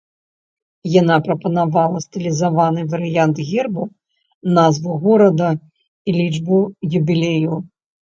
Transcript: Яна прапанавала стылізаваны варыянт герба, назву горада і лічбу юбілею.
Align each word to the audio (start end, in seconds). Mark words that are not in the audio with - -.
Яна 1.01 1.17
прапанавала 1.27 1.97
стылізаваны 2.05 2.87
варыянт 2.95 3.37
герба, 3.51 3.83
назву 4.59 4.99
горада 5.07 5.49
і 6.07 6.19
лічбу 6.21 6.57
юбілею. 6.97 7.53